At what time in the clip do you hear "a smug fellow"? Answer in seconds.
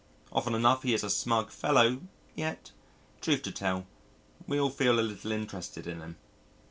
1.03-2.01